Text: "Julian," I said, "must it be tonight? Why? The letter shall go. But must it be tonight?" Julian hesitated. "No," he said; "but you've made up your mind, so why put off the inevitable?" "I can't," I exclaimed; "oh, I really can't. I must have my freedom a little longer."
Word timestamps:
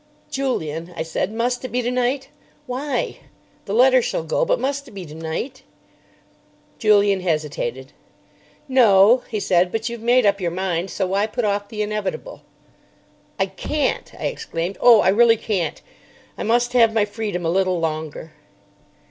"Julian," 0.31 0.95
I 0.97 1.03
said, 1.03 1.31
"must 1.31 1.63
it 1.63 1.71
be 1.71 1.83
tonight? 1.83 2.29
Why? 2.65 3.17
The 3.65 3.73
letter 3.75 4.01
shall 4.01 4.23
go. 4.23 4.45
But 4.45 4.59
must 4.59 4.87
it 4.87 4.93
be 4.95 5.05
tonight?" 5.05 5.61
Julian 6.79 7.19
hesitated. 7.19 7.93
"No," 8.67 9.21
he 9.29 9.39
said; 9.39 9.71
"but 9.71 9.89
you've 9.89 10.01
made 10.01 10.25
up 10.25 10.41
your 10.41 10.49
mind, 10.49 10.89
so 10.89 11.05
why 11.05 11.27
put 11.27 11.45
off 11.45 11.69
the 11.69 11.83
inevitable?" 11.83 12.41
"I 13.37 13.45
can't," 13.45 14.11
I 14.17 14.25
exclaimed; 14.25 14.79
"oh, 14.81 15.01
I 15.01 15.09
really 15.09 15.37
can't. 15.37 15.83
I 16.35 16.41
must 16.41 16.73
have 16.73 16.93
my 16.95 17.05
freedom 17.05 17.45
a 17.45 17.51
little 17.51 17.79
longer." 17.79 18.31